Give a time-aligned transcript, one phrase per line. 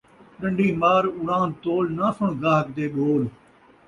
[0.39, 3.23] ݙن٘ڈی مار، اُڑان٘د تول، ناں سݨ ڳاہک دے ٻول